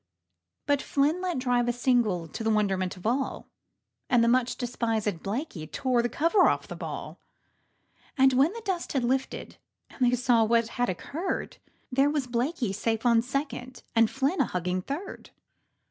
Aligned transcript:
But 0.65 0.81
Flynn 0.81 1.21
let 1.21 1.37
drive 1.37 1.67
a 1.67 1.71
single 1.71 2.27
to 2.29 2.43
the 2.43 2.49
wonderment 2.49 2.97
of 2.97 3.05
all, 3.05 3.47
And 4.09 4.23
the 4.23 4.27
much 4.27 4.57
despisèd 4.57 5.21
Blakey 5.21 5.67
tore 5.67 6.01
the 6.01 6.09
cover 6.09 6.49
off 6.49 6.67
the 6.67 6.75
ball, 6.75 7.19
And 8.17 8.33
when 8.33 8.51
the 8.53 8.63
dust 8.65 8.93
had 8.93 9.03
lifted 9.03 9.57
and 9.91 9.99
they 10.03 10.15
saw 10.15 10.43
what 10.43 10.69
had 10.69 10.89
occurred, 10.89 11.57
There 11.91 12.09
was 12.09 12.25
Blakey 12.25 12.73
safe 12.73 13.05
on 13.05 13.21
second, 13.21 13.83
and 13.95 14.09
Flynn 14.09 14.41
a 14.41 14.45
hugging 14.45 14.81
third. 14.81 15.29